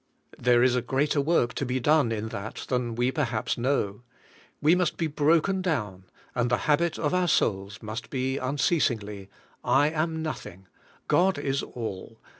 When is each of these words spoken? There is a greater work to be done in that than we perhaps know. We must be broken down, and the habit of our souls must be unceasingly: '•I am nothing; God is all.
There 0.39 0.63
is 0.63 0.75
a 0.75 0.81
greater 0.81 1.21
work 1.21 1.53
to 1.53 1.63
be 1.63 1.79
done 1.79 2.11
in 2.11 2.29
that 2.29 2.65
than 2.69 2.95
we 2.95 3.11
perhaps 3.11 3.55
know. 3.55 4.01
We 4.59 4.73
must 4.73 4.97
be 4.97 5.05
broken 5.05 5.61
down, 5.61 6.05
and 6.33 6.49
the 6.49 6.57
habit 6.65 6.97
of 6.97 7.13
our 7.13 7.27
souls 7.27 7.83
must 7.83 8.09
be 8.09 8.39
unceasingly: 8.39 9.29
'•I 9.63 9.91
am 9.91 10.23
nothing; 10.23 10.65
God 11.07 11.37
is 11.37 11.61
all. 11.61 12.19